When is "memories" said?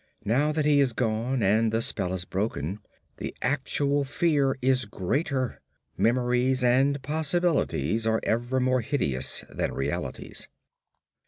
5.95-6.63